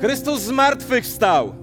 Chrystus 0.00 0.40
zmartwychwstał. 0.40 1.54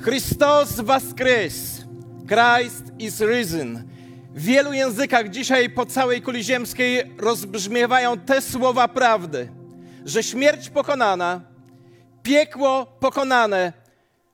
Chrystos 0.00 0.80
waskrys. 0.80 1.84
Christ 2.28 2.84
is 2.98 3.20
risen. 3.20 3.88
W 4.34 4.42
wielu 4.42 4.72
językach 4.72 5.28
dzisiaj 5.28 5.70
po 5.70 5.86
całej 5.86 6.22
kuli 6.22 6.44
ziemskiej 6.44 7.14
rozbrzmiewają 7.18 8.18
te 8.18 8.42
słowa 8.42 8.88
prawdy, 8.88 9.48
że 10.04 10.22
śmierć 10.22 10.70
pokonana, 10.70 11.40
piekło 12.22 12.86
pokonane, 13.00 13.72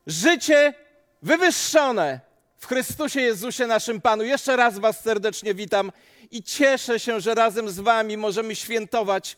życie 0.07 0.75
wywyższone 1.23 2.21
w 2.59 2.67
Chrystusie 2.67 3.21
Jezusie 3.21 3.67
naszym 3.67 4.01
Panu. 4.01 4.25
Jeszcze 4.25 4.57
raz 4.57 4.79
Was 4.79 5.03
serdecznie 5.03 5.55
witam 5.55 5.93
i 6.31 6.43
cieszę 6.43 7.01
się, 7.01 7.21
że 7.21 7.35
razem 7.35 7.71
z 7.71 7.81
Wami 7.81 8.17
możemy 8.17 8.57
świętować 8.57 9.37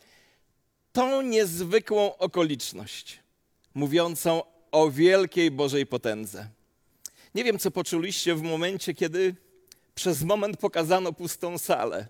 tą 0.93 1.23
niezwykłą 1.23 2.17
okoliczność 2.17 3.21
mówiącą 3.75 4.43
o 4.73 4.91
wielkiej 4.91 5.51
Bożej 5.51 5.87
potędze. 5.87 6.49
Nie 7.35 7.45
wiem, 7.45 7.59
co 7.59 7.71
poczuliście 7.71 8.35
w 8.35 8.43
momencie, 8.43 8.95
kiedy 8.95 9.35
przez 9.95 10.23
moment 10.23 10.57
pokazano 10.57 11.13
pustą 11.13 11.59
salę. 11.59 12.07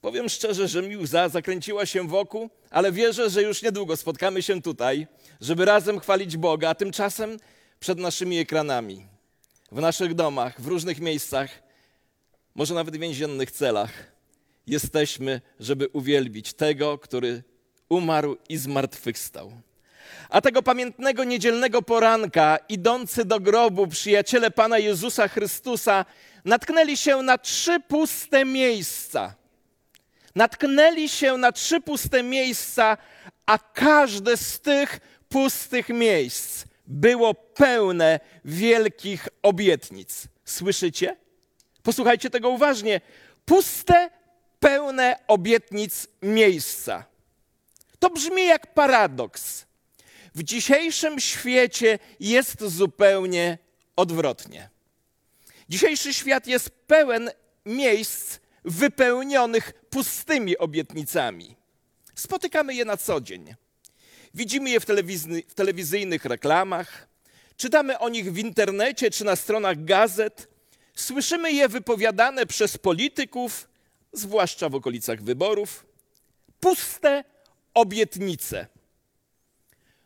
Powiem 0.00 0.28
szczerze, 0.28 0.68
że 0.68 0.82
mi 0.82 0.96
łza 0.96 1.28
zakręciła 1.28 1.86
się 1.86 2.08
wokół, 2.08 2.50
ale 2.70 2.92
wierzę, 2.92 3.30
że 3.30 3.42
już 3.42 3.62
niedługo 3.62 3.96
spotkamy 3.96 4.42
się 4.42 4.62
tutaj, 4.62 5.06
żeby 5.40 5.64
razem 5.64 6.00
chwalić 6.00 6.36
Boga, 6.36 6.68
a 6.68 6.74
tymczasem 6.74 7.36
przed 7.80 7.98
naszymi 7.98 8.38
ekranami, 8.38 9.06
w 9.72 9.80
naszych 9.80 10.14
domach, 10.14 10.60
w 10.60 10.66
różnych 10.66 11.00
miejscach, 11.00 11.62
może 12.54 12.74
nawet 12.74 12.96
w 12.96 13.00
więziennych 13.00 13.50
celach, 13.50 14.12
jesteśmy, 14.66 15.40
żeby 15.60 15.88
uwielbić 15.88 16.52
tego, 16.52 16.98
który 16.98 17.42
umarł 17.88 18.36
i 18.48 18.56
zmartwychwstał. 18.56 19.52
A 20.28 20.40
tego 20.40 20.62
pamiętnego 20.62 21.24
niedzielnego 21.24 21.82
poranka, 21.82 22.58
idący 22.68 23.24
do 23.24 23.40
grobu 23.40 23.86
przyjaciele 23.86 24.50
Pana 24.50 24.78
Jezusa 24.78 25.28
Chrystusa, 25.28 26.04
natknęli 26.44 26.96
się 26.96 27.22
na 27.22 27.38
trzy 27.38 27.80
puste 27.80 28.44
miejsca. 28.44 29.34
Natknęli 30.34 31.08
się 31.08 31.36
na 31.36 31.52
trzy 31.52 31.80
puste 31.80 32.22
miejsca, 32.22 32.96
a 33.46 33.58
każde 33.58 34.36
z 34.36 34.60
tych 34.60 35.00
pustych 35.28 35.88
miejsc 35.88 36.64
było 36.86 37.34
pełne 37.34 38.20
wielkich 38.44 39.28
obietnic. 39.42 40.24
Słyszycie? 40.44 41.16
Posłuchajcie 41.82 42.30
tego 42.30 42.48
uważnie. 42.48 43.00
Puste, 43.44 44.10
pełne 44.60 45.16
obietnic 45.26 46.06
miejsca. 46.22 47.04
To 47.98 48.10
brzmi 48.10 48.46
jak 48.46 48.74
paradoks. 48.74 49.66
W 50.34 50.42
dzisiejszym 50.42 51.20
świecie 51.20 51.98
jest 52.20 52.64
zupełnie 52.64 53.58
odwrotnie. 53.96 54.70
Dzisiejszy 55.68 56.14
świat 56.14 56.46
jest 56.46 56.70
pełen 56.70 57.30
miejsc 57.66 58.38
wypełnionych 58.64 59.72
pustymi 59.90 60.58
obietnicami. 60.58 61.56
Spotykamy 62.14 62.74
je 62.74 62.84
na 62.84 62.96
co 62.96 63.20
dzień. 63.20 63.54
Widzimy 64.34 64.70
je 64.70 64.80
w, 64.80 64.86
w 65.48 65.54
telewizyjnych 65.54 66.24
reklamach, 66.24 67.08
czytamy 67.56 67.98
o 67.98 68.08
nich 68.08 68.32
w 68.32 68.38
internecie 68.38 69.10
czy 69.10 69.24
na 69.24 69.36
stronach 69.36 69.84
gazet, 69.84 70.48
słyszymy 70.94 71.52
je 71.52 71.68
wypowiadane 71.68 72.46
przez 72.46 72.78
polityków, 72.78 73.68
zwłaszcza 74.12 74.68
w 74.68 74.74
okolicach 74.74 75.22
wyborów. 75.22 75.86
Puste 76.60 77.24
obietnice. 77.74 78.66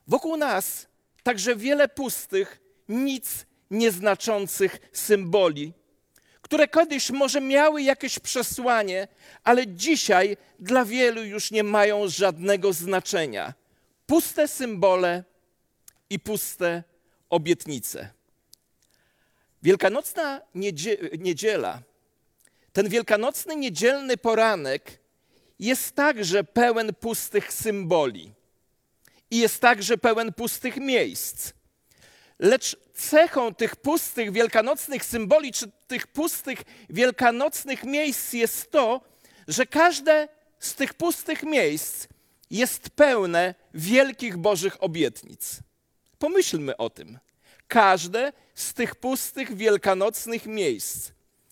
Wokół 0.06 0.36
nas 0.36 0.86
także 1.22 1.56
wiele 1.56 1.88
pustych, 1.88 2.60
nic 2.88 3.46
nieznaczących 3.70 4.78
symboli, 4.92 5.72
które 6.42 6.68
kiedyś 6.68 7.10
może 7.10 7.40
miały 7.40 7.82
jakieś 7.82 8.18
przesłanie, 8.18 9.08
ale 9.44 9.66
dzisiaj 9.66 10.36
dla 10.58 10.84
wielu 10.84 11.24
już 11.24 11.50
nie 11.50 11.64
mają 11.64 12.08
żadnego 12.08 12.72
znaczenia. 12.72 13.54
Puste 14.06 14.48
symbole 14.48 15.24
i 16.10 16.20
puste 16.20 16.82
obietnice. 17.30 18.10
Wielkanocna 19.62 20.40
niedzie- 20.54 21.18
niedziela, 21.18 21.82
ten 22.72 22.88
wielkanocny 22.88 23.56
niedzielny 23.56 24.16
poranek 24.16 25.00
jest 25.58 25.94
także 25.94 26.44
pełen 26.44 26.94
pustych 26.94 27.52
symboli 27.52 28.32
i 29.34 29.38
jest 29.38 29.60
także 29.60 29.98
pełen 29.98 30.32
pustych 30.32 30.76
miejsc. 30.76 31.52
Lecz 32.38 32.76
cechą 32.94 33.54
tych 33.54 33.76
pustych 33.76 34.32
wielkanocnych 34.32 35.04
symboli, 35.04 35.52
czy 35.52 35.70
tych 35.86 36.06
pustych 36.06 36.58
wielkanocnych 36.90 37.84
miejsc 37.84 38.32
jest 38.32 38.70
to, 38.70 39.00
że 39.48 39.66
każde 39.66 40.28
z 40.58 40.74
tych 40.74 40.94
pustych 40.94 41.42
miejsc 41.42 42.06
jest 42.50 42.90
pełne 42.90 43.54
wielkich 43.74 44.36
Bożych 44.36 44.82
obietnic. 44.82 45.58
Pomyślmy 46.18 46.76
o 46.76 46.90
tym. 46.90 47.18
Każde 47.68 48.32
z 48.54 48.74
tych 48.74 48.94
pustych 48.94 49.56
wielkanocnych 49.56 50.46
miejsc 50.46 51.10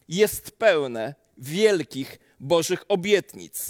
jest 0.09 0.51
pełne 0.51 1.15
wielkich 1.39 2.19
Bożych 2.41 2.85
obietnic. 2.89 3.67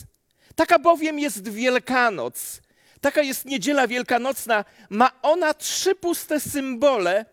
Taka 0.54 0.78
bowiem 0.78 1.18
jest 1.18 1.48
Wielkanoc, 1.48 2.60
taka 3.02 3.22
jest 3.22 3.44
niedziela 3.44 3.86
wielkanocna. 3.86 4.64
Ma 4.90 5.10
ona 5.22 5.54
trzy 5.54 5.94
puste 5.94 6.40
symbole, 6.40 7.24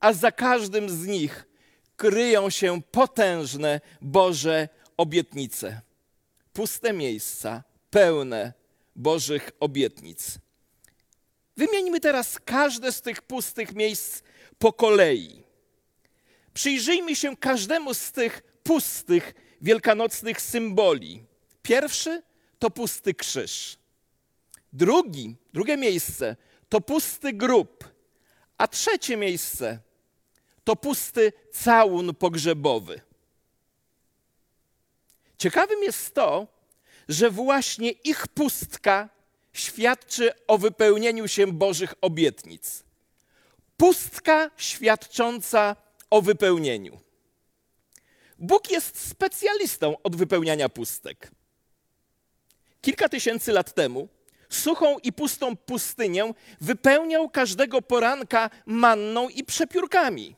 a 0.00 0.12
za 0.12 0.32
każdym 0.32 0.90
z 0.90 1.06
nich 1.06 1.46
kryją 1.96 2.50
się 2.50 2.82
potężne 2.82 3.80
Boże 4.00 4.68
obietnice. 4.96 5.80
Puste 6.52 6.92
miejsca, 6.92 7.62
pełne 7.90 8.52
Bożych 8.96 9.50
obietnic. 9.60 10.38
Wymieńmy 11.56 12.00
teraz 12.00 12.38
każde 12.44 12.92
z 12.92 13.02
tych 13.02 13.22
pustych 13.22 13.74
miejsc 13.74 14.22
po 14.58 14.72
kolei. 14.72 15.42
Przyjrzyjmy 16.54 17.16
się 17.16 17.36
każdemu 17.36 17.94
z 17.94 18.12
tych 18.12 18.42
pustych 18.62 19.34
wielkanocnych 19.60 20.40
symboli. 20.40 21.24
Pierwszy 21.62 22.22
to 22.58 22.70
pusty 22.70 23.14
krzyż. 23.14 23.81
Drugi, 24.72 25.36
drugie 25.52 25.76
miejsce 25.76 26.36
to 26.68 26.80
pusty 26.80 27.32
grób, 27.32 27.84
a 28.58 28.68
trzecie 28.68 29.16
miejsce 29.16 29.78
to 30.64 30.76
pusty 30.76 31.32
całun 31.52 32.14
pogrzebowy. 32.14 33.00
Ciekawym 35.38 35.82
jest 35.82 36.14
to, 36.14 36.46
że 37.08 37.30
właśnie 37.30 37.90
ich 37.90 38.28
pustka 38.28 39.08
świadczy 39.52 40.30
o 40.46 40.58
wypełnieniu 40.58 41.28
się 41.28 41.52
Bożych 41.52 41.94
obietnic. 42.00 42.84
Pustka 43.76 44.50
świadcząca 44.56 45.76
o 46.10 46.22
wypełnieniu. 46.22 47.00
Bóg 48.38 48.70
jest 48.70 49.08
specjalistą 49.08 50.02
od 50.02 50.16
wypełniania 50.16 50.68
pustek. 50.68 51.30
Kilka 52.80 53.08
tysięcy 53.08 53.52
lat 53.52 53.74
temu 53.74 54.08
suchą 54.54 54.98
i 54.98 55.12
pustą 55.12 55.56
pustynię 55.56 56.34
wypełniał 56.60 57.30
każdego 57.30 57.82
poranka 57.82 58.50
manną 58.66 59.28
i 59.28 59.44
przepiórkami. 59.44 60.36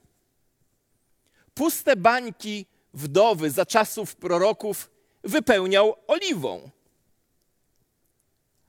Puste 1.55 1.97
bańki 1.97 2.67
wdowy 2.95 3.51
za 3.51 3.67
czasów 3.67 4.17
proroków 4.17 4.91
wypełniał 5.25 5.97
oliwą. 6.07 6.71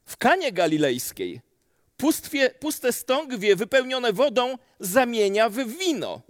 W 0.05 0.17
Kanie 0.17 0.51
Galilejskiej 0.51 1.41
pustwie, 1.97 2.49
puste 2.49 2.93
stągwie 2.93 3.55
wypełnione 3.55 4.13
wodą 4.13 4.57
zamienia 4.79 5.49
w 5.49 5.55
wino. 5.55 6.21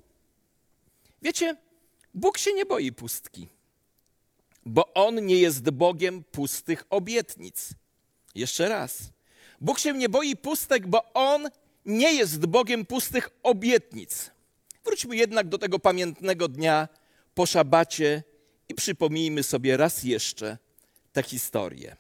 Wiecie, 1.22 1.56
Bóg 2.14 2.38
się 2.38 2.54
nie 2.54 2.66
boi 2.66 2.92
pustki, 2.92 3.48
bo 4.66 4.94
On 4.94 5.26
nie 5.26 5.38
jest 5.38 5.70
Bogiem 5.70 6.24
pustych 6.24 6.84
obietnic. 6.90 7.70
Jeszcze 8.36 8.70
raz. 8.70 9.15
Bóg 9.62 9.80
się 9.80 9.94
nie 9.94 10.10
boi 10.10 10.36
pustek, 10.36 10.88
bo 10.88 11.14
On 11.14 11.50
nie 11.86 12.14
jest 12.14 12.46
Bogiem 12.46 12.86
pustych 12.86 13.30
obietnic. 13.44 14.32
Wróćmy 14.86 15.16
jednak 15.16 15.48
do 15.48 15.58
tego 15.58 15.80
pamiętnego 15.80 16.48
dnia 16.48 16.88
po 17.34 17.46
szabacie 17.46 18.24
i 18.70 18.76
przypomnijmy 18.76 19.44
sobie 19.44 19.78
raz 19.78 20.04
jeszcze 20.04 20.58
tę 21.14 21.24
historię. 21.24 21.96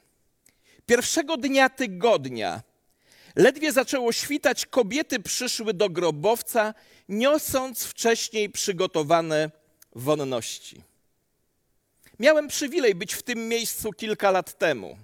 Pierwszego 0.85 1.37
dnia 1.37 1.69
tygodnia, 1.69 2.61
ledwie 3.35 3.71
zaczęło 3.71 4.11
świtać, 4.11 4.65
kobiety 4.65 5.19
przyszły 5.19 5.73
do 5.73 5.89
grobowca, 5.89 6.73
niosąc 7.09 7.83
wcześniej 7.83 8.49
przygotowane 8.49 9.51
wonności. 9.95 10.81
Miałem 12.19 12.47
przywilej 12.47 12.95
być 12.95 13.13
w 13.13 13.23
tym 13.23 13.47
miejscu 13.47 13.93
kilka 13.93 14.31
lat 14.31 14.57
temu. 14.57 14.97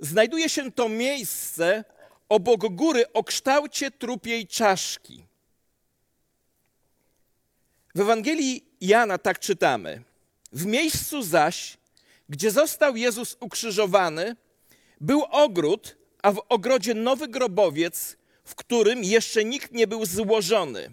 Znajduje 0.00 0.48
się 0.48 0.72
to 0.72 0.88
miejsce 0.88 1.84
obok 2.28 2.66
góry 2.66 3.12
o 3.12 3.24
kształcie 3.24 3.90
trupiej 3.90 4.46
czaszki. 4.46 5.26
W 7.94 8.00
Ewangelii 8.00 8.64
Jana 8.80 9.18
tak 9.18 9.38
czytamy. 9.38 10.02
W 10.52 10.66
miejscu 10.66 11.22
zaś, 11.22 11.78
gdzie 12.28 12.50
został 12.50 12.96
Jezus 12.96 13.36
ukrzyżowany, 13.40 14.36
był 15.00 15.22
ogród, 15.30 15.96
a 16.22 16.32
w 16.32 16.42
ogrodzie 16.48 16.94
nowy 16.94 17.28
grobowiec, 17.28 18.16
w 18.44 18.54
którym 18.54 19.04
jeszcze 19.04 19.44
nikt 19.44 19.72
nie 19.72 19.86
był 19.86 20.06
złożony. 20.06 20.92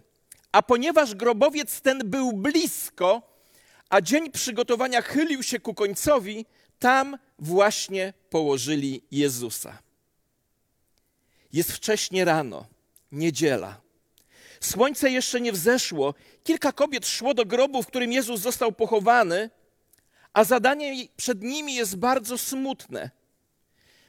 A 0.52 0.62
ponieważ 0.62 1.16
grobowiec 1.16 1.82
ten 1.82 2.02
był 2.06 2.34
blisko, 2.34 3.22
a 3.90 4.02
dzień 4.02 4.32
przygotowania 4.32 5.02
chylił 5.02 5.44
się 5.44 5.60
ku 5.60 5.74
końcowi, 5.74 6.46
tam 6.80 7.18
właśnie 7.44 8.14
położyli 8.30 9.04
Jezusa. 9.12 9.80
Jest 11.54 11.72
wcześnie 11.72 12.26
rano, 12.26 12.66
niedziela. 13.12 13.82
Słońce 14.60 15.12
jeszcze 15.12 15.42
nie 15.42 15.52
wzeszło. 15.52 16.14
Kilka 16.44 16.72
kobiet 16.72 17.08
szło 17.08 17.34
do 17.34 17.46
grobu, 17.46 17.84
w 17.84 17.88
którym 17.88 18.12
Jezus 18.12 18.42
został 18.42 18.72
pochowany, 18.72 19.50
a 20.34 20.44
zadanie 20.44 21.08
przed 21.18 21.42
nimi 21.42 21.76
jest 21.76 21.96
bardzo 21.96 22.38
smutne. 22.38 23.10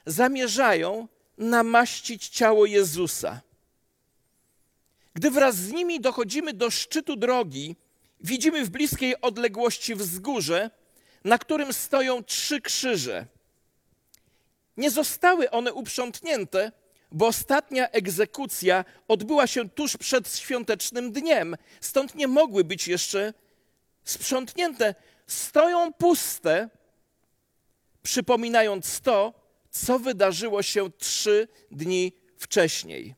Zamierzają 0.05 1.07
namaścić 1.37 2.29
ciało 2.29 2.65
Jezusa. 2.65 3.41
Gdy 5.13 5.31
wraz 5.31 5.55
z 5.55 5.71
nimi 5.71 6.01
dochodzimy 6.01 6.53
do 6.53 6.71
szczytu 6.71 7.15
drogi, 7.15 7.75
widzimy 8.21 8.65
w 8.65 8.69
bliskiej 8.69 9.21
odległości 9.21 9.95
wzgórze, 9.95 10.69
na 11.25 11.37
którym 11.37 11.73
stoją 11.73 12.23
trzy 12.23 12.61
krzyże. 12.61 13.25
Nie 14.77 14.91
zostały 14.91 15.51
one 15.51 15.73
uprzątnięte, 15.73 16.71
bo 17.11 17.27
ostatnia 17.27 17.89
egzekucja 17.89 18.85
odbyła 19.07 19.47
się 19.47 19.69
tuż 19.69 19.97
przed 19.97 20.37
świątecznym 20.37 21.11
dniem, 21.11 21.55
stąd 21.81 22.15
nie 22.15 22.27
mogły 22.27 22.63
być 22.63 22.87
jeszcze 22.87 23.33
sprzątnięte. 24.03 24.95
Stoją 25.27 25.93
puste, 25.93 26.69
przypominając 28.03 29.01
to, 29.01 29.33
co 29.71 29.99
wydarzyło 29.99 30.63
się 30.63 30.91
trzy 30.91 31.47
dni 31.71 32.13
wcześniej. 32.37 33.15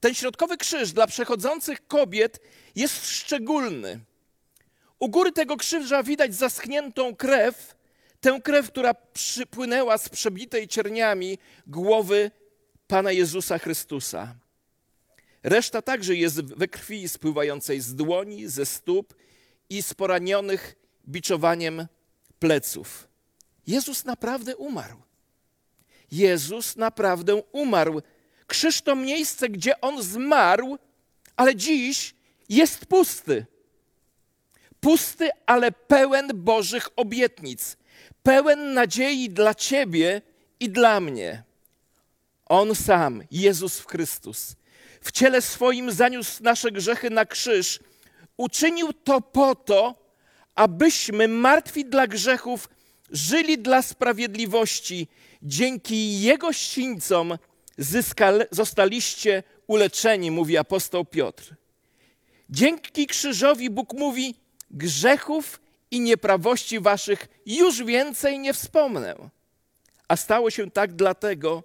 Ten 0.00 0.14
środkowy 0.14 0.56
krzyż 0.56 0.92
dla 0.92 1.06
przechodzących 1.06 1.86
kobiet 1.86 2.40
jest 2.74 3.10
szczególny. 3.10 4.00
U 4.98 5.08
góry 5.08 5.32
tego 5.32 5.56
krzyża 5.56 6.02
widać 6.02 6.34
zaschniętą 6.34 7.16
krew, 7.16 7.76
tę 8.20 8.40
krew, 8.44 8.70
która 8.70 8.94
przypłynęła 8.94 9.98
z 9.98 10.08
przebitej 10.08 10.68
cierniami 10.68 11.38
głowy 11.66 12.30
Pana 12.86 13.12
Jezusa 13.12 13.58
Chrystusa. 13.58 14.34
Reszta 15.42 15.82
także 15.82 16.14
jest 16.14 16.40
we 16.40 16.68
krwi 16.68 17.08
spływającej 17.08 17.80
z 17.80 17.94
dłoni, 17.94 18.48
ze 18.48 18.66
stóp 18.66 19.14
i 19.70 19.82
z 19.82 19.94
poranionych 19.94 20.74
biczowaniem 21.08 21.86
pleców. 22.38 23.08
Jezus 23.66 24.04
naprawdę 24.04 24.56
umarł. 24.56 25.02
Jezus 26.12 26.76
naprawdę 26.76 27.36
umarł. 27.36 28.02
Krzyż 28.46 28.82
to 28.82 28.96
miejsce, 28.96 29.48
gdzie 29.48 29.80
on 29.80 30.02
zmarł, 30.02 30.78
ale 31.36 31.56
dziś 31.56 32.14
jest 32.48 32.86
pusty. 32.86 33.46
Pusty, 34.80 35.30
ale 35.46 35.72
pełen 35.72 36.30
Bożych 36.34 36.88
obietnic, 36.96 37.76
pełen 38.22 38.74
nadziei 38.74 39.30
dla 39.30 39.54
Ciebie 39.54 40.22
i 40.60 40.70
dla 40.70 41.00
mnie. 41.00 41.42
On 42.46 42.74
sam, 42.74 43.22
Jezus 43.30 43.80
Chrystus, 43.80 44.56
w 45.00 45.12
ciele 45.12 45.42
swoim 45.42 45.92
zaniósł 45.92 46.42
nasze 46.42 46.70
grzechy 46.70 47.10
na 47.10 47.24
krzyż. 47.24 47.80
Uczynił 48.36 48.92
to 48.92 49.20
po 49.20 49.54
to, 49.54 49.94
abyśmy 50.54 51.28
martwi 51.28 51.84
dla 51.84 52.06
grzechów 52.06 52.68
żyli 53.10 53.58
dla 53.58 53.82
sprawiedliwości. 53.82 55.08
Dzięki 55.42 56.20
Jego 56.20 56.52
sińcom 56.52 57.38
zostaliście 58.50 59.42
uleczeni, 59.66 60.30
mówi 60.30 60.56
apostoł 60.56 61.04
Piotr. 61.04 61.54
Dzięki 62.50 63.06
krzyżowi 63.06 63.70
Bóg 63.70 63.92
mówi: 63.92 64.34
Grzechów 64.70 65.60
i 65.90 66.00
nieprawości 66.00 66.80
waszych 66.80 67.28
już 67.46 67.84
więcej 67.84 68.38
nie 68.38 68.54
wspomnę. 68.54 69.16
A 70.08 70.16
stało 70.16 70.50
się 70.50 70.70
tak 70.70 70.92
dlatego, 70.92 71.62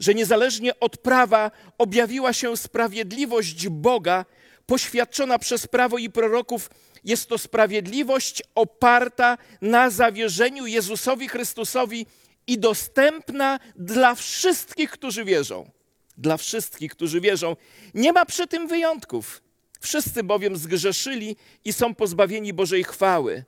że 0.00 0.14
niezależnie 0.14 0.80
od 0.80 0.96
prawa 0.96 1.50
objawiła 1.78 2.32
się 2.32 2.56
sprawiedliwość 2.56 3.68
Boga, 3.68 4.24
poświadczona 4.66 5.38
przez 5.38 5.66
prawo 5.66 5.98
i 5.98 6.10
proroków. 6.10 6.70
Jest 7.04 7.28
to 7.28 7.38
sprawiedliwość 7.38 8.42
oparta 8.54 9.38
na 9.60 9.90
zawierzeniu 9.90 10.66
Jezusowi 10.66 11.28
Chrystusowi 11.28 12.06
i 12.46 12.58
dostępna 12.58 13.60
dla 13.76 14.14
wszystkich, 14.14 14.90
którzy 14.90 15.24
wierzą. 15.24 15.70
Dla 16.16 16.36
wszystkich, 16.36 16.92
którzy 16.92 17.20
wierzą. 17.20 17.56
Nie 17.94 18.12
ma 18.12 18.26
przy 18.26 18.46
tym 18.46 18.68
wyjątków. 18.68 19.42
Wszyscy 19.80 20.22
bowiem 20.22 20.56
zgrzeszyli 20.56 21.36
i 21.64 21.72
są 21.72 21.94
pozbawieni 21.94 22.52
Bożej 22.52 22.84
chwały. 22.84 23.44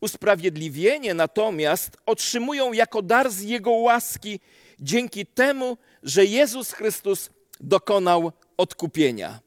Usprawiedliwienie 0.00 1.14
natomiast 1.14 1.96
otrzymują 2.06 2.72
jako 2.72 3.02
dar 3.02 3.30
z 3.30 3.42
Jego 3.42 3.70
łaski 3.70 4.40
dzięki 4.80 5.26
temu, 5.26 5.78
że 6.02 6.24
Jezus 6.24 6.72
Chrystus 6.72 7.30
dokonał 7.60 8.32
odkupienia. 8.56 9.40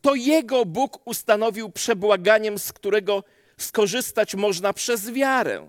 To 0.00 0.14
Jego 0.14 0.64
Bóg 0.64 1.00
ustanowił 1.04 1.70
przebłaganiem, 1.70 2.58
z 2.58 2.72
którego 2.72 3.24
skorzystać 3.56 4.34
można 4.34 4.72
przez 4.72 5.10
wiarę. 5.10 5.66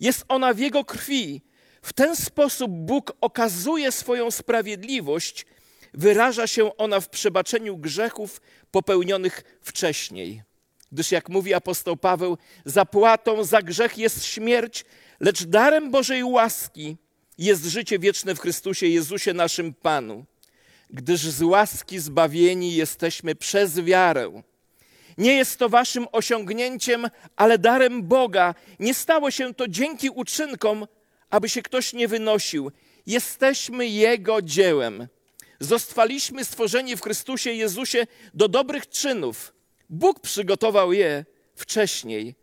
Jest 0.00 0.24
ona 0.28 0.54
w 0.54 0.58
Jego 0.58 0.84
krwi. 0.84 1.42
W 1.82 1.92
ten 1.92 2.16
sposób 2.16 2.70
Bóg 2.70 3.12
okazuje 3.20 3.92
swoją 3.92 4.30
sprawiedliwość, 4.30 5.46
wyraża 5.94 6.46
się 6.46 6.76
ona 6.76 7.00
w 7.00 7.08
przebaczeniu 7.08 7.76
grzechów 7.76 8.40
popełnionych 8.76 9.58
wcześniej. 9.62 10.42
Gdyż, 10.92 11.12
jak 11.12 11.28
mówi 11.28 11.54
apostoł 11.54 11.96
Paweł, 11.96 12.38
zapłatą 12.64 13.44
za 13.44 13.62
grzech 13.62 13.98
jest 13.98 14.24
śmierć, 14.24 14.84
lecz 15.20 15.44
darem 15.44 15.90
Bożej 15.90 16.24
łaski 16.24 16.96
jest 17.38 17.64
życie 17.64 17.98
wieczne 17.98 18.34
w 18.34 18.40
Chrystusie 18.40 18.86
Jezusie 18.86 19.32
naszym 19.32 19.74
Panu, 19.74 20.24
gdyż 20.90 21.20
z 21.20 21.42
łaski 21.42 21.98
zbawieni 21.98 22.74
jesteśmy 22.74 23.34
przez 23.34 23.80
wiarę. 23.80 24.42
Nie 25.18 25.32
jest 25.32 25.58
to 25.58 25.68
waszym 25.68 26.06
osiągnięciem, 26.12 27.06
ale 27.36 27.58
darem 27.58 28.02
Boga. 28.02 28.54
Nie 28.80 28.94
stało 28.94 29.30
się 29.30 29.54
to 29.54 29.68
dzięki 29.68 30.10
uczynkom, 30.10 30.86
aby 31.30 31.48
się 31.48 31.62
ktoś 31.62 31.92
nie 31.92 32.08
wynosił. 32.08 32.72
Jesteśmy 33.06 33.86
Jego 33.86 34.42
dziełem. 34.42 35.08
Zostaliśmy 35.60 36.44
stworzeni 36.44 36.96
w 36.96 37.02
Chrystusie 37.02 37.52
Jezusie 37.52 38.06
do 38.34 38.48
dobrych 38.48 38.88
czynów. 38.88 39.52
Bóg 39.90 40.20
przygotował 40.20 40.92
je 40.92 41.24
wcześniej, 41.54 42.34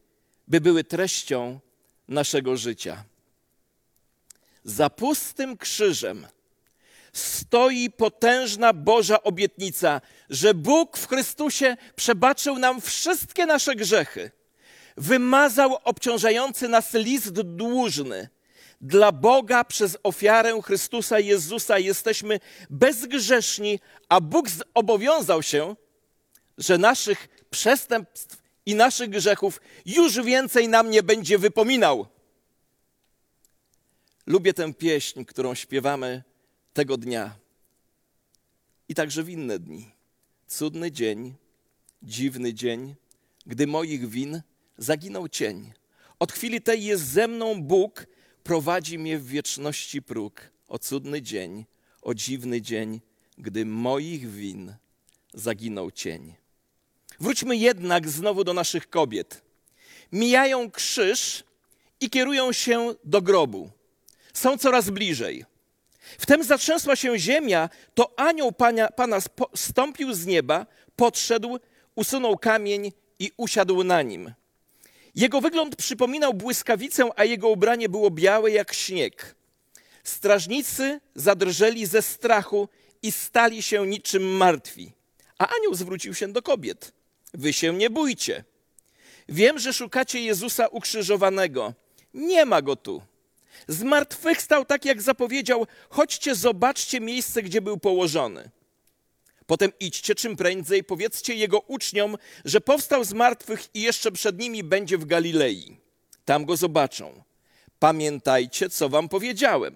by 0.47 0.61
były 0.61 0.83
treścią 0.83 1.59
naszego 2.07 2.57
życia. 2.57 3.03
Za 4.63 4.89
pustym 4.89 5.57
krzyżem 5.57 6.27
stoi 7.13 7.89
potężna 7.89 8.73
Boża 8.73 9.23
obietnica, 9.23 10.01
że 10.29 10.53
Bóg 10.53 10.97
w 10.97 11.07
Chrystusie 11.07 11.77
przebaczył 11.95 12.59
nam 12.59 12.81
wszystkie 12.81 13.45
nasze 13.45 13.75
grzechy, 13.75 14.31
wymazał 14.97 15.77
obciążający 15.83 16.67
nas 16.67 16.93
list 16.93 17.31
dłużny. 17.31 18.29
Dla 18.83 19.11
Boga 19.11 19.63
przez 19.63 19.97
ofiarę 20.03 20.61
Chrystusa 20.61 21.19
Jezusa 21.19 21.79
jesteśmy 21.79 22.39
bezgrzeszni, 22.69 23.79
a 24.09 24.21
Bóg 24.21 24.49
zobowiązał 24.49 25.43
się, 25.43 25.75
że 26.57 26.77
naszych 26.77 27.27
przestępstw 27.49 28.43
i 28.65 28.75
naszych 28.75 29.09
grzechów 29.09 29.61
już 29.85 30.21
więcej 30.21 30.69
nam 30.69 30.89
nie 30.89 31.03
będzie 31.03 31.37
wypominał. 31.37 32.07
Lubię 34.27 34.53
tę 34.53 34.73
pieśń, 34.73 35.25
którą 35.25 35.55
śpiewamy 35.55 36.23
tego 36.73 36.97
dnia 36.97 37.35
i 38.89 38.95
także 38.95 39.23
w 39.23 39.29
inne 39.29 39.59
dni. 39.59 39.91
Cudny 40.47 40.91
dzień, 40.91 41.33
dziwny 42.01 42.53
dzień, 42.53 42.95
gdy 43.45 43.67
moich 43.67 44.09
win 44.09 44.41
zaginął 44.77 45.29
cień. 45.29 45.73
Od 46.19 46.31
chwili 46.31 46.61
tej 46.61 46.83
jest 46.83 47.03
ze 47.03 47.27
mną 47.27 47.63
Bóg, 47.63 48.05
prowadzi 48.43 48.99
mnie 48.99 49.17
w 49.17 49.27
wieczności 49.27 50.01
próg. 50.01 50.41
O 50.67 50.79
cudny 50.79 51.21
dzień, 51.21 51.65
o 52.01 52.13
dziwny 52.13 52.61
dzień, 52.61 53.01
gdy 53.37 53.65
moich 53.65 54.31
win 54.31 54.75
zaginął 55.33 55.91
cień. 55.91 56.35
Wróćmy 57.19 57.57
jednak 57.57 58.09
znowu 58.09 58.43
do 58.43 58.53
naszych 58.53 58.89
kobiet. 58.89 59.41
Mijają 60.11 60.71
krzyż 60.71 61.43
i 62.01 62.09
kierują 62.09 62.51
się 62.51 62.95
do 63.03 63.21
grobu 63.21 63.71
są 64.33 64.57
coraz 64.57 64.89
bliżej. 64.89 65.45
Wtem 66.17 66.43
zatrzęsła 66.43 66.95
się 66.95 67.19
ziemia, 67.19 67.69
to 67.93 68.19
anioł 68.19 68.51
pana, 68.51 68.87
pana 68.87 69.19
stąpił 69.55 70.13
z 70.13 70.25
nieba, 70.25 70.65
podszedł, 70.95 71.59
usunął 71.95 72.37
kamień 72.37 72.91
i 73.19 73.31
usiadł 73.37 73.83
na 73.83 74.01
nim. 74.01 74.33
Jego 75.15 75.41
wygląd 75.41 75.75
przypominał 75.75 76.33
błyskawicę, 76.33 77.09
a 77.15 77.23
jego 77.23 77.49
ubranie 77.49 77.89
było 77.89 78.11
białe 78.11 78.51
jak 78.51 78.73
śnieg. 78.73 79.35
Strażnicy 80.03 80.99
zadrżeli 81.15 81.85
ze 81.85 82.01
strachu 82.01 82.69
i 83.01 83.11
stali 83.11 83.61
się 83.61 83.87
niczym 83.87 84.23
martwi. 84.23 84.91
A 85.37 85.47
anioł 85.47 85.75
zwrócił 85.75 86.13
się 86.13 86.27
do 86.27 86.41
kobiet. 86.41 86.93
Wy 87.33 87.53
się 87.53 87.73
nie 87.73 87.89
bójcie. 87.89 88.43
Wiem, 89.29 89.59
że 89.59 89.73
szukacie 89.73 90.21
Jezusa 90.21 90.67
ukrzyżowanego. 90.67 91.73
Nie 92.13 92.45
ma 92.45 92.61
go 92.61 92.75
tu. 92.75 93.01
Zmartwychwstał 93.67 94.65
tak, 94.65 94.85
jak 94.85 95.01
zapowiedział. 95.01 95.67
Chodźcie, 95.89 96.35
zobaczcie 96.35 96.99
miejsce, 96.99 97.43
gdzie 97.43 97.61
był 97.61 97.77
położony. 97.77 98.49
Potem 99.45 99.71
idźcie 99.79 100.15
czym 100.15 100.35
prędzej, 100.35 100.83
powiedzcie 100.83 101.35
jego 101.35 101.59
uczniom, 101.59 102.17
że 102.45 102.61
powstał 102.61 103.03
z 103.03 103.13
martwych 103.13 103.75
i 103.75 103.81
jeszcze 103.81 104.11
przed 104.11 104.39
nimi 104.39 104.63
będzie 104.63 104.97
w 104.97 105.05
Galilei. 105.05 105.77
Tam 106.25 106.45
go 106.45 106.57
zobaczą. 106.57 107.23
Pamiętajcie, 107.79 108.69
co 108.69 108.89
wam 108.89 109.09
powiedziałem. 109.09 109.75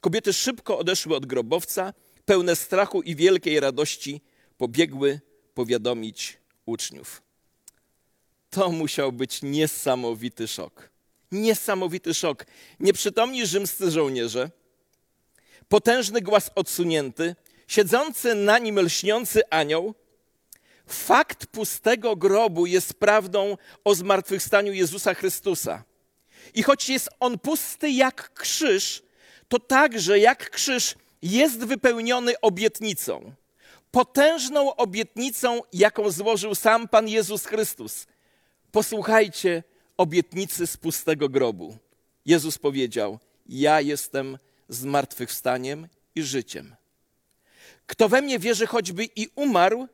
Kobiety 0.00 0.32
szybko 0.32 0.78
odeszły 0.78 1.16
od 1.16 1.26
grobowca, 1.26 1.94
pełne 2.24 2.56
strachu 2.56 3.02
i 3.02 3.16
wielkiej 3.16 3.60
radości, 3.60 4.20
pobiegły 4.58 5.20
powiadomić 5.54 6.38
uczniów. 6.66 7.22
To 8.50 8.70
musiał 8.70 9.12
być 9.12 9.42
niesamowity 9.42 10.48
szok. 10.48 10.90
Niesamowity 11.32 12.14
szok. 12.14 12.46
Nieprzytomni 12.80 13.46
rzymscy 13.46 13.90
żołnierze, 13.90 14.50
potężny 15.68 16.20
głaz 16.20 16.50
odsunięty, 16.54 17.36
siedzący 17.68 18.34
na 18.34 18.58
nim 18.58 18.78
lśniący 18.80 19.42
anioł. 19.50 19.94
Fakt 20.86 21.46
pustego 21.46 22.16
grobu 22.16 22.66
jest 22.66 22.94
prawdą 22.94 23.56
o 23.84 23.94
zmartwychwstaniu 23.94 24.72
Jezusa 24.72 25.14
Chrystusa. 25.14 25.84
I 26.54 26.62
choć 26.62 26.88
jest 26.88 27.08
on 27.20 27.38
pusty 27.38 27.90
jak 27.90 28.34
krzyż, 28.34 29.02
to 29.48 29.58
także 29.58 30.18
jak 30.18 30.50
krzyż 30.50 30.94
jest 31.22 31.58
wypełniony 31.58 32.40
obietnicą. 32.40 33.32
Potężną 33.90 34.76
obietnicą, 34.76 35.60
jaką 35.72 36.10
złożył 36.10 36.54
sam 36.54 36.88
Pan 36.88 37.08
Jezus 37.08 37.46
Chrystus. 37.46 38.06
Posłuchajcie 38.72 39.62
obietnicy 39.96 40.66
z 40.66 40.76
pustego 40.76 41.28
grobu. 41.28 41.76
Jezus 42.26 42.58
powiedział: 42.58 43.18
Ja 43.46 43.80
jestem 43.80 44.38
zmartwychwstaniem 44.68 45.88
i 46.14 46.22
życiem. 46.22 46.76
Kto 47.88 48.08
we 48.08 48.22
mnie 48.22 48.38
wierzy, 48.38 48.66
choćby 48.66 49.08
i 49.16 49.28
umarł, 49.34 49.88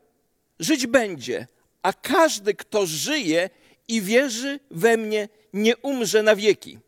żyć 0.59 0.87
będzie, 0.87 1.47
a 1.83 1.93
każdy, 1.93 2.55
kto 2.55 2.87
żyje 2.87 3.51
i 3.89 4.03
wierzy 4.03 4.61
we 4.71 4.97
mnie, 4.97 5.29
nie 5.53 5.77
umrze 5.77 6.23
na 6.23 6.37
wieki. 6.37 6.79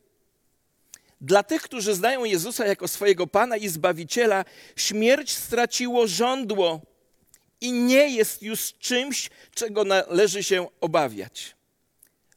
Dla 1.21 1.43
tych, 1.43 1.61
którzy 1.61 1.93
znają 1.93 2.23
Jezusa 2.23 2.65
jako 2.65 2.87
swojego 2.87 3.27
Pana 3.27 3.57
i 3.57 3.67
Zbawiciela, 3.67 4.45
śmierć 4.75 5.31
straciło 5.31 6.07
żądło 6.07 6.81
i 7.61 7.71
nie 7.71 8.09
jest 8.09 8.43
już 8.43 8.73
czymś, 8.73 9.29
czego 9.55 9.83
należy 9.83 10.43
się 10.43 10.67
obawiać. 10.81 11.55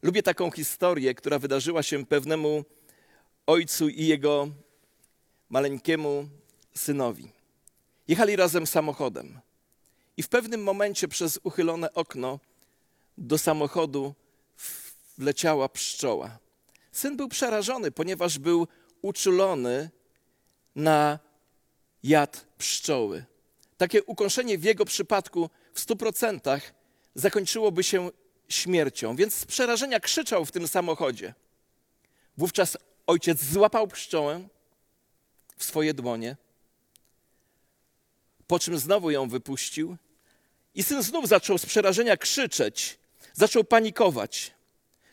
Lubię 0.01 0.23
taką 0.23 0.51
historię, 0.51 1.15
która 1.15 1.39
wydarzyła 1.39 1.83
się 1.83 2.05
pewnemu 2.05 2.65
ojcu 3.47 3.89
i 3.89 4.05
jego 4.05 4.49
maleńkiemu 5.49 6.27
synowi. 6.75 7.40
Jechali 8.11 8.35
razem 8.35 8.67
samochodem 8.67 9.39
i 10.17 10.23
w 10.23 10.29
pewnym 10.29 10.63
momencie 10.63 11.07
przez 11.07 11.39
uchylone 11.43 11.93
okno 11.93 12.39
do 13.17 13.37
samochodu 13.37 14.13
wleciała 15.17 15.69
pszczoła. 15.69 16.37
Syn 16.91 17.17
był 17.17 17.27
przerażony, 17.27 17.91
ponieważ 17.91 18.39
był 18.39 18.67
uczulony 19.01 19.89
na 20.75 21.19
jad 22.03 22.45
pszczoły. 22.57 23.25
Takie 23.77 24.03
ukąszenie 24.03 24.57
w 24.57 24.63
jego 24.63 24.85
przypadku 24.85 25.49
w 25.73 25.79
stu 25.79 25.95
procentach 25.95 26.73
zakończyłoby 27.15 27.83
się 27.83 28.09
śmiercią, 28.49 29.15
więc 29.15 29.35
z 29.35 29.45
przerażenia 29.45 29.99
krzyczał 29.99 30.45
w 30.45 30.51
tym 30.51 30.67
samochodzie. 30.67 31.33
Wówczas 32.37 32.77
ojciec 33.07 33.43
złapał 33.43 33.87
pszczołę 33.87 34.47
w 35.57 35.63
swoje 35.63 35.93
dłonie, 35.93 36.37
po 38.51 38.59
czym 38.59 38.77
znowu 38.77 39.11
ją 39.11 39.29
wypuścił 39.29 39.97
i 40.75 40.83
syn 40.83 41.03
znów 41.03 41.27
zaczął 41.27 41.57
z 41.57 41.65
przerażenia 41.65 42.17
krzyczeć, 42.17 42.99
zaczął 43.33 43.63
panikować. 43.63 44.53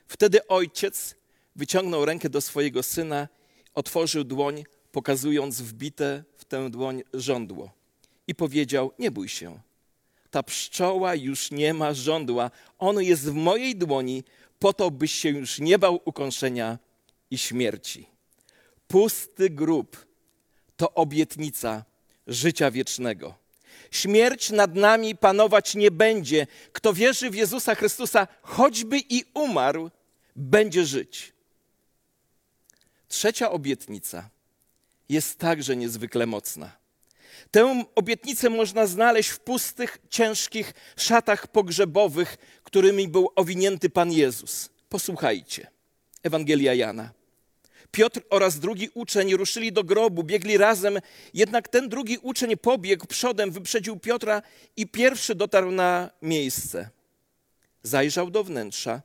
Wtedy 0.07 0.47
ojciec 0.47 1.15
wyciągnął 1.57 2.05
rękę 2.05 2.29
do 2.31 2.41
swojego 2.41 2.83
syna, 2.83 3.29
otworzył 3.75 4.25
dłoń, 4.25 4.65
pokazując 4.93 5.61
wbite 5.61 6.25
w 6.39 6.45
tę 6.45 6.71
dłoń 6.71 7.03
żądło 7.15 7.71
i 8.27 8.35
powiedział: 8.35 8.93
Nie 8.99 9.11
bój 9.11 9.29
się. 9.29 9.61
Ta 10.31 10.43
pszczoła 10.43 11.15
już 11.15 11.51
nie 11.51 11.75
ma 11.75 11.95
żądła. 11.95 12.51
Ono 12.79 13.01
jest 13.01 13.25
w 13.25 13.33
mojej 13.33 13.77
dłoni, 13.77 14.25
po 14.59 14.73
to, 14.73 14.91
byś 14.91 15.13
się 15.13 15.29
już 15.29 15.59
nie 15.59 15.79
bał 15.79 16.01
ukąszenia 16.05 16.79
i 17.31 17.39
śmierci. 17.39 18.07
Pusty 18.89 19.51
grób 19.51 20.07
to 20.77 20.95
obietnica 20.95 21.85
życia 22.29 22.71
wiecznego. 22.71 23.35
Śmierć 23.91 24.51
nad 24.51 24.75
nami 24.75 25.17
panować 25.17 25.75
nie 25.75 25.91
będzie. 25.91 26.47
Kto 26.73 26.93
wierzy 26.93 27.31
w 27.31 27.35
Jezusa 27.35 27.75
Chrystusa, 27.75 28.27
choćby 28.43 28.99
i 29.09 29.25
umarł, 29.35 29.91
będzie 30.37 30.85
żyć. 30.85 31.33
Trzecia 33.09 33.51
obietnica 33.51 34.31
jest 35.09 35.39
także 35.39 35.77
niezwykle 35.77 36.27
mocna. 36.27 36.79
Tę 37.51 37.85
obietnicę 37.95 38.51
można 38.51 38.87
znaleźć 38.87 39.29
w 39.29 39.41
pustych, 39.41 39.99
ciężkich 40.11 40.75
szatach 40.97 41.47
pogrzebowych, 41.47 42.37
którymi 42.63 43.09
był 43.09 43.29
owinięty 43.37 43.91
Pan 43.91 44.13
Jezus. 44.13 44.71
Posłuchajcie. 44.89 45.71
Ewangelia 46.23 46.75
Jana. 46.75 47.18
Piotr 47.91 48.21
oraz 48.31 48.59
drugi 48.59 48.91
uczeń 48.95 49.37
ruszyli 49.37 49.73
do 49.73 49.85
grobu, 49.85 50.25
biegli 50.25 50.59
razem, 50.59 50.99
jednak 51.35 51.69
ten 51.69 51.89
drugi 51.89 52.19
uczeń 52.19 52.57
pobiegł 52.57 53.07
przodem, 53.07 53.51
wyprzedził 53.51 53.99
Piotra 53.99 54.43
i 54.77 54.87
pierwszy 54.87 55.35
dotarł 55.35 55.71
na 55.71 56.11
miejsce. 56.23 56.91
Zajrzał 57.83 58.31
do 58.31 58.45
wnętrza, 58.45 59.03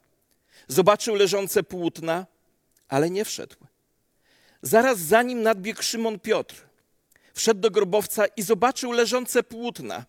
zobaczył 0.68 1.16
leżące 1.16 1.64
płótna, 1.64 2.26
ale 2.88 3.10
nie 3.10 3.26
wszedł. 3.26 3.56
Zaraz 4.62 5.00
za 5.00 5.24
nim 5.24 5.42
nadbiegł 5.42 5.82
Szymon 5.82 6.20
Piotr. 6.20 6.56
Wszedł 7.34 7.60
do 7.60 7.72
grobowca 7.72 8.26
i 8.26 8.42
zobaczył 8.42 8.92
leżące 8.92 9.44
płótna. 9.44 10.06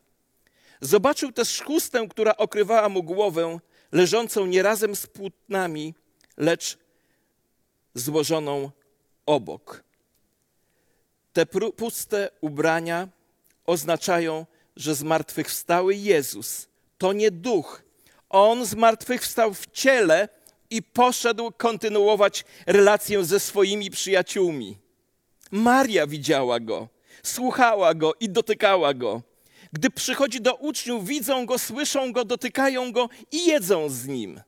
Zobaczył 0.81 1.33
też 1.33 1.62
chustę, 1.62 2.09
która 2.09 2.37
okrywała 2.37 2.88
mu 2.88 3.02
głowę, 3.02 3.59
leżącą 3.93 4.47
nie 4.47 4.62
razem 4.62 4.97
z 4.97 5.07
płótnami, 5.07 5.95
lecz 6.37 6.78
złożoną 7.94 8.70
obok. 9.26 9.84
Te 11.32 11.46
puste 11.76 12.30
ubrania 12.40 13.08
oznaczają, 13.66 14.46
że 14.76 14.94
zmartwychwstały 14.94 15.94
Jezus 15.94 16.68
to 16.98 17.12
nie 17.12 17.30
duch. 17.30 17.82
On 18.30 18.66
zmartwychwstał 18.66 19.54
w 19.54 19.66
ciele 19.72 20.28
i 20.70 20.82
poszedł 20.82 21.52
kontynuować 21.56 22.44
relację 22.66 23.24
ze 23.24 23.40
swoimi 23.40 23.90
przyjaciółmi. 23.90 24.78
Maria 25.50 26.06
widziała 26.06 26.60
go, 26.60 26.88
słuchała 27.22 27.94
go 27.94 28.14
i 28.20 28.28
dotykała 28.28 28.94
go. 28.94 29.22
Gdy 29.72 29.90
przychodzi 29.90 30.40
do 30.40 30.54
uczniów, 30.54 31.06
widzą 31.06 31.46
go, 31.46 31.58
słyszą 31.58 32.12
go, 32.12 32.24
dotykają 32.24 32.92
go 32.92 33.08
i 33.32 33.46
jedzą 33.46 33.88
z 33.88 34.06
nim. 34.06 34.40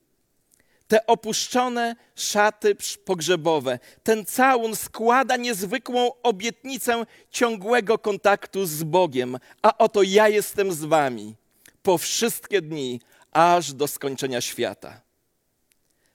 Te 0.89 1.07
opuszczone 1.07 1.97
szaty 2.15 2.77
pogrzebowe, 3.05 3.79
ten 4.03 4.25
całun 4.25 4.77
składa 4.77 5.37
niezwykłą 5.37 6.11
obietnicę 6.23 7.07
ciągłego 7.31 7.99
kontaktu 7.99 8.67
z 8.67 8.83
Bogiem. 8.83 9.39
A 9.63 9.79
oto 9.79 10.03
ja 10.03 10.29
jestem 10.29 10.73
z 10.73 10.85
wami 10.85 11.35
po 11.83 11.99
wszystkie 11.99 12.63
dni, 12.63 13.01
aż 13.33 13.73
do 13.73 13.89
skończenia 13.89 14.41
świata. 14.41 15.01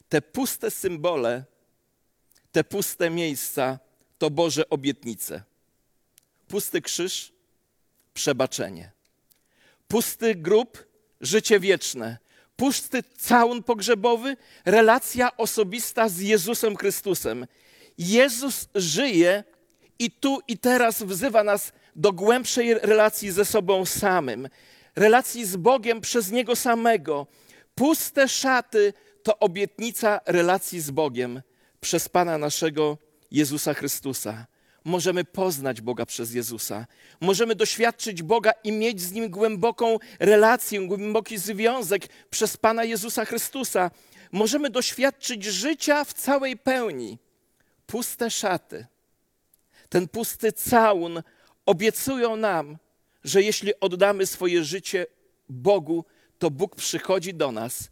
Te 0.10 0.22
puste 0.22 0.72
symbole, 0.72 1.44
te 2.52 2.64
puste 2.64 3.10
miejsca 3.10 3.80
to 4.18 4.30
Boże 4.30 4.70
obietnice. 4.70 5.44
Pusty 6.48 6.82
krzyż, 6.82 7.34
przebaczenie. 8.14 8.92
Pusty 9.88 10.36
grób, 10.36 10.86
życie 11.22 11.60
wieczne 11.60 12.18
pusty 12.62 13.04
całun 13.18 13.64
pogrzebowy, 13.64 14.38
relacja 14.66 15.38
osobista 15.38 16.10
z 16.10 16.20
Jezusem 16.20 16.76
Chrystusem. 16.76 17.48
Jezus 17.98 18.68
żyje 18.76 19.44
i 20.00 20.12
tu 20.12 20.40
i 20.48 20.58
teraz 20.58 21.04
wzywa 21.04 21.44
nas 21.44 21.72
do 21.96 22.14
głębszej 22.14 22.74
relacji 22.74 23.32
ze 23.32 23.46
sobą 23.46 23.86
samym, 23.86 24.50
relacji 24.96 25.46
z 25.46 25.56
Bogiem 25.56 26.02
przez 26.02 26.32
Niego 26.32 26.56
samego. 26.56 27.28
Puste 27.76 28.28
szaty 28.28 28.94
to 29.24 29.40
obietnica 29.40 30.20
relacji 30.26 30.82
z 30.82 30.92
Bogiem 30.92 31.42
przez 31.80 32.10
Pana 32.10 32.38
naszego 32.38 32.98
Jezusa 33.32 33.74
Chrystusa. 33.74 34.46
Możemy 34.86 35.24
poznać 35.24 35.82
Boga 35.82 36.06
przez 36.06 36.34
Jezusa. 36.34 36.88
Możemy 37.22 37.56
doświadczyć 37.56 38.24
Boga 38.24 38.52
i 38.64 38.72
mieć 38.72 39.02
z 39.02 39.12
Nim 39.12 39.30
głęboką 39.30 39.98
relację, 40.20 40.88
głęboki 40.88 41.38
związek 41.38 42.08
przez 42.30 42.58
Pana 42.58 42.84
Jezusa 42.84 43.26
Chrystusa. 43.26 43.92
Możemy 44.32 44.70
doświadczyć 44.70 45.44
życia 45.44 46.04
w 46.04 46.14
całej 46.14 46.58
pełni. 46.58 47.18
Puste 47.86 48.32
szaty, 48.32 48.86
ten 49.90 50.08
pusty 50.08 50.52
całun 50.52 51.24
obiecują 51.66 52.36
nam, 52.36 52.78
że 53.24 53.44
jeśli 53.44 53.80
oddamy 53.80 54.26
swoje 54.26 54.64
życie 54.64 55.06
Bogu, 55.50 56.06
to 56.40 56.52
Bóg 56.52 56.76
przychodzi 56.76 57.34
do 57.34 57.52
nas 57.52 57.90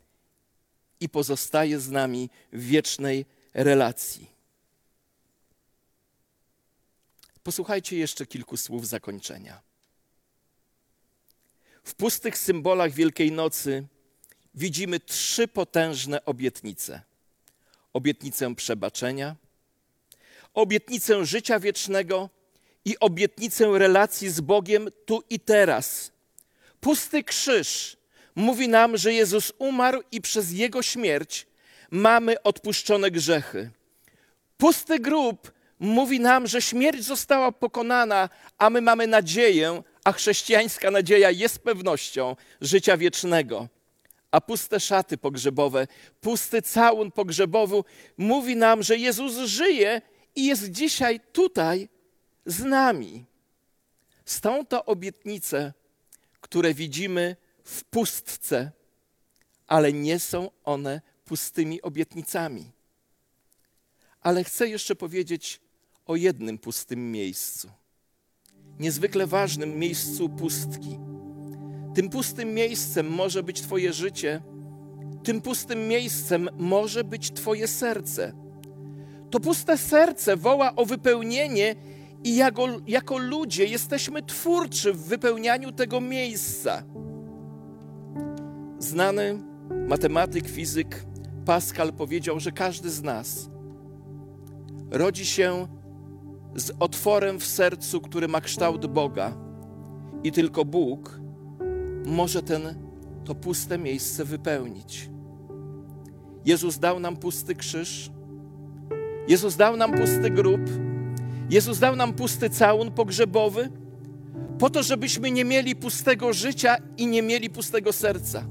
i 1.00 1.10
pozostaje 1.10 1.80
z 1.80 1.90
nami 1.90 2.30
w 2.54 2.66
wiecznej 2.66 3.26
relacji. 3.54 4.39
Posłuchajcie 7.44 7.98
jeszcze 7.98 8.26
kilku 8.26 8.58
słów 8.58 8.88
zakończenia. 8.88 9.62
W 11.84 11.96
pustych 11.96 12.38
symbolach 12.38 12.92
Wielkiej 12.92 13.32
Nocy 13.32 13.88
widzimy 14.56 15.00
trzy 15.00 15.48
potężne 15.48 16.26
obietnice: 16.26 17.02
obietnicę 17.94 18.56
przebaczenia, 18.56 19.36
obietnicę 20.54 21.26
życia 21.26 21.60
wiecznego 21.60 22.30
i 22.86 23.00
obietnicę 23.00 23.80
relacji 23.80 24.30
z 24.30 24.42
Bogiem 24.42 24.90
tu 25.06 25.24
i 25.30 25.40
teraz. 25.40 26.12
Pusty 26.80 27.24
krzyż 27.24 27.98
mówi 28.36 28.68
nam, 28.68 28.98
że 28.98 29.14
Jezus 29.14 29.54
umarł 29.58 30.02
i 30.12 30.22
przez 30.22 30.52
Jego 30.52 30.82
śmierć 30.82 31.48
mamy 31.92 32.44
odpuszczone 32.44 33.12
grzechy. 33.12 33.72
Pusty 34.58 35.00
grób 35.00 35.52
mówi 35.80 36.20
nam, 36.20 36.48
że 36.48 36.62
śmierć 36.62 37.04
została 37.04 37.52
pokonana, 37.52 38.30
a 38.58 38.70
my 38.70 38.82
mamy 38.82 39.08
nadzieję, 39.08 39.84
a 40.04 40.12
chrześcijańska 40.12 40.92
nadzieja 40.92 41.32
jest 41.32 41.60
pewnością 41.60 42.36
życia 42.62 42.98
wiecznego. 42.98 43.68
A 44.32 44.42
puste 44.42 44.80
szaty 44.80 45.18
pogrzebowe, 45.18 45.88
pusty 46.22 46.62
całun 46.62 47.12
pogrzebowy 47.12 47.82
mówi 48.18 48.56
nam, 48.56 48.84
że 48.84 48.98
Jezus 48.98 49.38
żyje 49.38 50.02
i 50.36 50.46
jest 50.46 50.72
dzisiaj 50.72 51.20
tutaj 51.34 51.90
z 52.46 52.64
nami. 52.64 53.26
Są 54.26 54.66
to 54.66 54.86
obietnice, 54.86 55.74
które 56.42 56.74
widzimy 56.74 57.36
w 57.64 57.84
pustce, 57.84 58.72
ale 59.68 59.94
nie 59.94 60.20
są 60.20 60.52
one 60.64 61.02
pustymi 61.26 61.82
obietnicami. 61.82 62.72
Ale 64.22 64.44
chcę 64.44 64.70
jeszcze 64.70 64.96
powiedzieć 64.96 65.60
o 66.10 66.16
jednym 66.16 66.58
pustym 66.58 67.12
miejscu. 67.12 67.70
Niezwykle 68.80 69.28
ważnym 69.28 69.80
miejscu 69.80 70.30
pustki. 70.30 71.00
Tym 71.96 72.10
pustym 72.10 72.54
miejscem 72.54 73.10
może 73.10 73.44
być 73.44 73.62
Twoje 73.62 73.94
życie, 73.94 74.42
tym 75.24 75.42
pustym 75.42 75.88
miejscem 75.88 76.50
może 76.58 77.04
być 77.04 77.32
Twoje 77.32 77.68
serce. 77.68 78.34
To 79.30 79.40
puste 79.40 79.78
serce 79.78 80.38
woła 80.38 80.76
o 80.76 80.86
wypełnienie, 80.86 81.76
i 82.24 82.36
jako, 82.36 82.68
jako 82.88 83.18
ludzie 83.18 83.66
jesteśmy 83.66 84.24
twórczy 84.24 84.94
w 84.94 85.04
wypełnianiu 85.04 85.72
tego 85.72 86.02
miejsca. 86.02 86.84
Znany 88.80 89.40
matematyk, 89.88 90.48
fizyk 90.48 91.06
Pascal 91.46 91.94
powiedział, 91.94 92.40
że 92.40 92.52
każdy 92.52 92.90
z 92.90 93.04
nas 93.04 93.50
rodzi 94.92 95.26
się 95.26 95.79
z 96.56 96.72
otworem 96.80 97.40
w 97.40 97.46
sercu, 97.46 98.02
który 98.02 98.28
ma 98.28 98.42
kształt 98.42 98.86
Boga, 98.86 99.38
i 100.24 100.32
tylko 100.32 100.66
Bóg 100.66 101.20
może 102.06 102.44
ten, 102.44 102.62
to 103.26 103.36
puste 103.36 103.78
miejsce 103.78 104.26
wypełnić. 104.26 105.10
Jezus 106.46 106.80
dał 106.80 107.00
nam 107.00 107.18
pusty 107.18 107.56
krzyż, 107.56 108.12
Jezus 109.28 109.56
dał 109.56 109.78
nam 109.78 109.92
pusty 109.92 110.30
grób, 110.30 110.62
Jezus 111.50 111.80
dał 111.80 111.96
nam 111.96 112.14
pusty 112.14 112.50
całun 112.50 112.92
pogrzebowy, 112.92 113.70
po 114.60 114.70
to, 114.70 114.84
żebyśmy 114.84 115.32
nie 115.32 115.46
mieli 115.46 115.76
pustego 115.76 116.34
życia 116.34 116.78
i 116.98 117.08
nie 117.08 117.22
mieli 117.22 117.50
pustego 117.50 117.94
serca. 117.94 118.44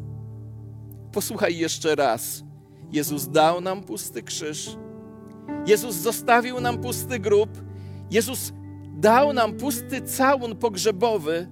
Posłuchaj 1.12 1.58
jeszcze 1.58 1.94
raz. 1.94 2.44
Jezus 2.92 3.28
dał 3.28 3.60
nam 3.60 3.82
pusty 3.82 4.22
krzyż, 4.22 4.76
Jezus 5.66 5.94
zostawił 5.94 6.60
nam 6.60 6.78
pusty 6.78 7.18
grób, 7.18 7.67
Jezus 8.10 8.52
dał 8.94 9.32
nam 9.32 9.52
pusty 9.52 10.02
całun 10.02 10.56
pogrzebowy 10.56 11.48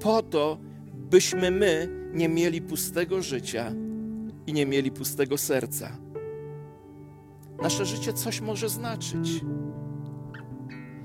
po 0.00 0.22
to, 0.22 0.58
byśmy 0.94 1.50
my 1.50 1.88
nie 2.12 2.28
mieli 2.28 2.62
pustego 2.62 3.22
życia 3.22 3.72
i 4.46 4.52
nie 4.52 4.66
mieli 4.66 4.90
pustego 4.90 5.38
serca. 5.38 5.98
Nasze 7.62 7.86
życie 7.86 8.12
coś 8.12 8.40
może 8.40 8.68
znaczyć. 8.68 9.40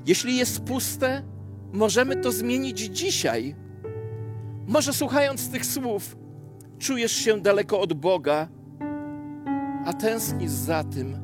Jeśli 0.06 0.38
jest 0.38 0.64
puste, 0.64 1.24
możemy 1.74 2.16
to 2.16 2.32
zmienić 2.32 2.80
dzisiaj. 2.80 3.56
Może 4.68 4.94
słuchając 4.94 5.50
tych 5.50 5.66
słów, 5.66 6.18
czujesz 6.80 7.12
się 7.12 7.42
daleko 7.42 7.80
od 7.80 7.94
Boga, 7.94 8.48
a 9.86 9.94
tęsknisz 9.94 10.52
za 10.52 10.84
tym, 10.84 11.18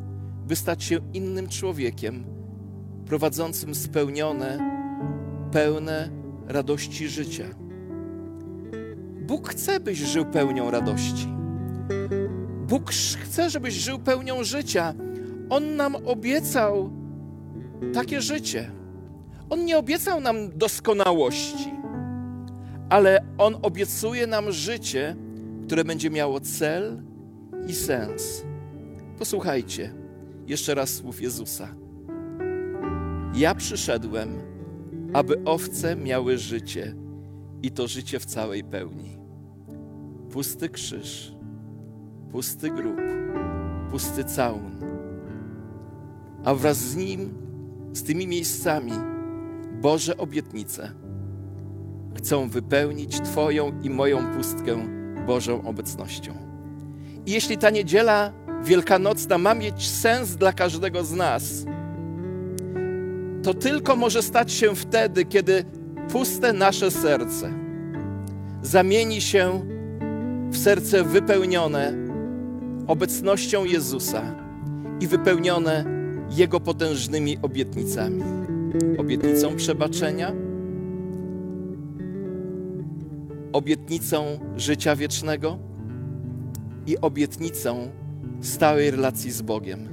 by 0.48 0.56
stać 0.56 0.84
się 0.84 1.00
innym 1.14 1.48
człowiekiem, 1.48 2.37
prowadzącym 3.08 3.76
spełnione, 3.76 4.60
pełne 5.52 6.10
radości 6.48 7.08
życia. 7.08 7.46
Bóg 9.22 9.50
chce, 9.50 9.80
byś 9.80 9.98
żył 9.98 10.26
pełnią 10.26 10.72
radości. 10.72 11.28
Bóg 12.68 12.92
chce, 12.92 13.50
żebyś 13.50 13.74
żył 13.74 14.00
pełnią 14.00 14.44
życia. 14.44 14.94
On 15.50 15.76
nam 15.76 15.96
obiecał 15.96 16.90
takie 17.94 18.22
życie. 18.22 18.72
On 19.50 19.66
nie 19.66 19.78
obiecał 19.78 20.22
nam 20.22 20.58
doskonałości, 20.58 21.72
ale 22.90 23.26
On 23.38 23.58
obiecuje 23.62 24.28
nam 24.28 24.52
życie, 24.52 25.16
które 25.66 25.84
będzie 25.84 26.10
miało 26.10 26.40
cel 26.40 27.04
i 27.68 27.74
sens. 27.74 28.44
Posłuchajcie 29.20 29.94
jeszcze 30.48 30.76
raz 30.76 30.90
słów 30.90 31.22
Jezusa. 31.22 31.87
Ja 33.38 33.56
przyszedłem, 33.56 34.30
aby 35.14 35.44
owce 35.46 35.96
miały 35.96 36.38
życie 36.38 36.96
i 37.64 37.72
to 37.72 37.88
życie 37.88 38.20
w 38.20 38.26
całej 38.26 38.64
pełni. 38.64 39.18
Pusty 40.32 40.70
krzyż, 40.70 41.34
pusty 42.32 42.70
grób, 42.70 42.98
pusty 43.92 44.24
całun, 44.24 44.72
a 46.46 46.56
wraz 46.56 46.78
z 46.78 46.96
nim 46.96 47.34
z 47.94 48.04
tymi 48.04 48.28
miejscami 48.28 48.92
Boże 49.82 50.18
obietnice 50.18 50.92
chcą 52.16 52.50
wypełnić 52.50 53.22
Twoją 53.22 53.82
i 53.82 53.90
moją 53.90 54.36
pustkę 54.36 54.88
Bożą 55.28 55.68
obecnością. 55.68 56.34
I 57.26 57.32
jeśli 57.32 57.58
ta 57.58 57.70
niedziela 57.70 58.34
wielkanocna 58.64 59.38
ma 59.38 59.54
mieć 59.54 59.90
sens 59.90 60.36
dla 60.36 60.54
każdego 60.54 61.04
z 61.04 61.14
nas, 61.14 61.66
to 63.48 63.54
tylko 63.54 63.96
może 63.96 64.22
stać 64.22 64.52
się 64.52 64.76
wtedy, 64.76 65.26
kiedy 65.26 65.64
puste 66.12 66.54
nasze 66.54 66.92
serce 66.92 67.54
zamieni 68.62 69.22
się 69.22 69.62
w 70.52 70.58
serce 70.58 71.04
wypełnione 71.04 71.94
obecnością 72.88 73.66
Jezusa 73.66 74.36
i 75.00 75.08
wypełnione 75.08 75.86
jego 76.30 76.60
potężnymi 76.60 77.38
obietnicami. 77.42 78.24
Obietnicą 78.98 79.56
przebaczenia, 79.56 80.34
obietnicą 83.54 84.40
życia 84.56 84.96
wiecznego 84.96 85.60
i 86.88 86.98
obietnicą 86.98 87.92
stałej 88.42 88.92
relacji 88.92 89.32
z 89.32 89.42
Bogiem. 89.42 89.88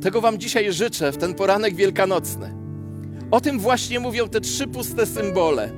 Tego 0.00 0.20
Wam 0.20 0.38
dzisiaj 0.38 0.72
życzę 0.72 1.12
w 1.12 1.16
ten 1.16 1.34
poranek 1.34 1.74
wielkanocny. 1.74 2.63
O 3.30 3.40
tym 3.40 3.58
właśnie 3.58 4.00
mówią 4.00 4.28
te 4.28 4.40
trzy 4.40 4.66
puste 4.66 5.06
symbole, 5.06 5.70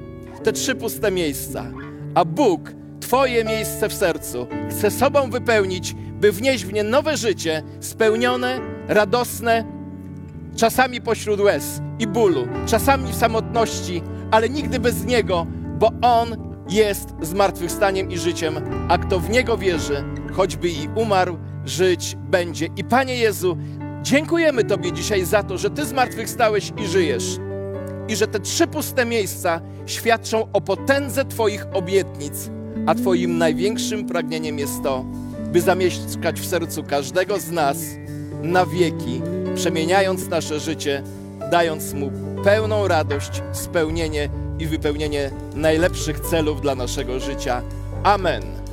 te 0.42 0.52
trzy 0.52 0.74
puste 0.74 1.10
miejsca. 1.10 1.72
A 2.14 2.24
Bóg 2.24 2.76
Twoje 3.06 3.44
miejsce 3.44 3.88
w 3.88 3.94
sercu 3.94 4.46
chce 4.70 4.90
sobą 4.90 5.30
wypełnić, 5.30 5.94
by 6.20 6.32
wnieść 6.32 6.64
w 6.64 6.72
nie 6.72 6.82
nowe 6.82 7.16
życie, 7.16 7.62
spełnione, 7.80 8.60
radosne, 8.88 9.64
czasami 10.56 11.00
pośród 11.00 11.40
łez 11.40 11.80
i 11.98 12.06
bólu, 12.06 12.48
czasami 12.66 13.12
w 13.12 13.16
samotności, 13.16 14.02
ale 14.30 14.48
nigdy 14.48 14.80
bez 14.80 15.04
Niego, 15.04 15.46
bo 15.78 15.90
On 16.02 16.36
jest 16.68 17.08
zmartwychwstaniem 17.22 18.10
i 18.10 18.18
życiem, 18.18 18.54
a 18.88 18.98
kto 18.98 19.20
w 19.20 19.30
Niego 19.30 19.58
wierzy, 19.58 20.04
choćby 20.32 20.68
i 20.68 20.88
umarł, 20.94 21.38
żyć 21.64 22.16
będzie. 22.30 22.68
I 22.76 22.84
Panie 22.84 23.14
Jezu, 23.14 23.56
dziękujemy 24.06 24.64
Tobie 24.64 24.92
dzisiaj 24.92 25.24
za 25.24 25.42
to, 25.42 25.58
że 25.58 25.70
Ty 25.70 25.86
zmartwychwstałeś 25.86 26.72
i 26.76 26.86
żyjesz. 26.86 27.36
I 28.08 28.16
że 28.16 28.26
te 28.26 28.40
trzy 28.40 28.66
puste 28.66 29.06
miejsca 29.06 29.60
świadczą 29.86 30.48
o 30.52 30.60
potędze 30.60 31.24
Twoich 31.24 31.66
obietnic, 31.72 32.50
a 32.86 32.94
Twoim 32.94 33.38
największym 33.38 34.06
pragnieniem 34.06 34.58
jest 34.58 34.82
to, 34.82 35.04
by 35.52 35.60
zamieszkać 35.60 36.40
w 36.40 36.46
sercu 36.46 36.82
każdego 36.82 37.38
z 37.38 37.50
nas 37.50 37.78
na 38.42 38.66
wieki, 38.66 39.22
przemieniając 39.54 40.28
nasze 40.28 40.60
życie, 40.60 41.02
dając 41.50 41.92
mu 41.92 42.10
pełną 42.44 42.88
radość, 42.88 43.42
spełnienie 43.52 44.28
i 44.58 44.66
wypełnienie 44.66 45.30
najlepszych 45.54 46.20
celów 46.20 46.60
dla 46.60 46.74
naszego 46.74 47.20
życia. 47.20 47.62
Amen. 48.02 48.65